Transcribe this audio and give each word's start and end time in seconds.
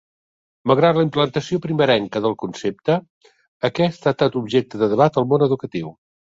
Malgrat 0.69 0.99
la 0.99 1.03
implantació 1.07 1.59
primerenca 1.65 2.23
del 2.27 2.35
concepte, 2.45 2.97
aquest 3.71 4.11
ha 4.11 4.17
estat 4.17 4.41
objecte 4.45 4.85
de 4.85 4.93
debat 4.99 5.25
al 5.25 5.33
món 5.35 5.51
educatiu. 5.53 5.97